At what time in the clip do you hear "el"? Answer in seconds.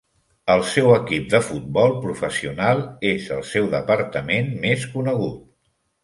0.51-0.61, 3.35-3.43